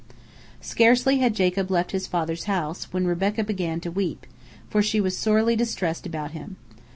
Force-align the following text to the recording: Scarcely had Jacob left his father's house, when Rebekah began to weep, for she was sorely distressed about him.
Scarcely 0.61 1.19
had 1.19 1.35
Jacob 1.35 1.69
left 1.69 1.91
his 1.91 2.07
father's 2.07 2.45
house, 2.45 2.85
when 2.91 3.05
Rebekah 3.05 3.43
began 3.43 3.79
to 3.81 3.91
weep, 3.91 4.25
for 4.67 4.81
she 4.81 4.99
was 4.99 5.15
sorely 5.15 5.55
distressed 5.55 6.07
about 6.07 6.31
him. 6.31 6.55